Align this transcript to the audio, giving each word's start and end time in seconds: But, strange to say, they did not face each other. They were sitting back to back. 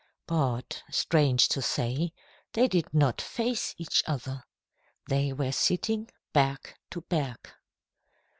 But, 0.25 0.81
strange 0.89 1.47
to 1.49 1.61
say, 1.61 2.11
they 2.53 2.67
did 2.67 2.91
not 2.91 3.21
face 3.21 3.75
each 3.77 4.03
other. 4.07 4.43
They 5.07 5.31
were 5.31 5.51
sitting 5.51 6.09
back 6.33 6.79
to 6.89 7.01
back. 7.01 7.51